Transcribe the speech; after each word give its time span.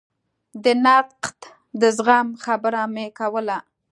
د 0.63 0.65
نقد 0.85 1.37
د 1.81 1.81
زغم 1.97 2.27
خبره 2.43 2.83
مې 2.93 3.07
کوله. 3.19 3.57